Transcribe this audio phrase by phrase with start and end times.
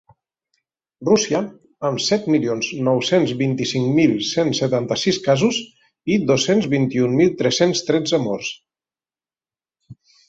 [1.09, 1.41] Rússia,
[1.89, 5.59] amb set milions nou-cents vint-i-cinc mil cent setanta-sis casos
[6.15, 8.51] i dos-cents vint-i-un mil tres-cents tretze morts.